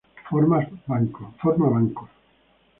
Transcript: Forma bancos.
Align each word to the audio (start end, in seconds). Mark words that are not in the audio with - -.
Forma 0.29 0.57
bancos. 0.87 2.09